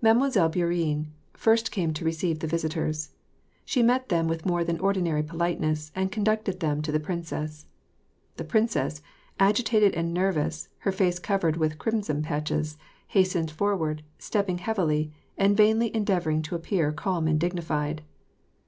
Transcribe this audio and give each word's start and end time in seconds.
Mademoiselle 0.00 0.48
Bourienne 0.48 1.06
first 1.32 1.72
came 1.72 1.92
to 1.92 2.04
receive 2.04 2.38
the 2.38 2.46
visitors. 2.46 3.10
She 3.64 3.82
met 3.82 4.08
them 4.08 4.28
with 4.28 4.46
more 4.46 4.62
than 4.62 4.78
ordinary 4.78 5.24
politeness, 5.24 5.90
and 5.96 6.12
conducted 6.12 6.60
them 6.60 6.80
to 6.82 6.92
the 6.92 7.00
princess. 7.00 7.66
The 8.36 8.44
princess, 8.44 9.02
agitated 9.40 9.92
and 9.96 10.14
nervous, 10.14 10.68
her 10.86 10.92
face 10.92 11.18
covered 11.18 11.56
with 11.56 11.78
crimson 11.78 12.22
patches, 12.22 12.78
hastened 13.08 13.50
forward, 13.50 14.04
stepping 14.16 14.58
heavily, 14.58 15.12
and 15.36 15.56
vainly 15.56 15.92
endeavoring 15.92 16.40
to 16.42 16.54
appear 16.54 16.92
calm 16.92 17.26
and 17.26 17.40
dignified. 17.40 18.02